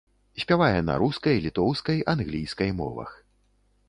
Спявае 0.43 0.77
на 0.87 0.95
рускай, 1.03 1.35
літоўскай, 1.43 2.01
англійскай 2.13 2.71
мовах. 2.81 3.13